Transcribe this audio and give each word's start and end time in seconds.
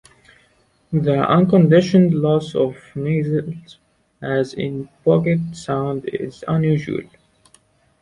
The 0.93 1.13
unconditioned 1.29 2.15
loss 2.15 2.55
of 2.55 2.75
nasals, 2.95 3.77
as 4.19 4.55
in 4.55 4.89
Puget 5.03 5.55
Sound, 5.55 6.05
is 6.05 6.43
unusual. 6.47 7.01